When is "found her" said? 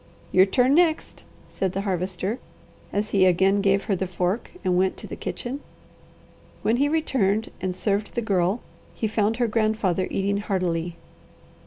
9.07-9.45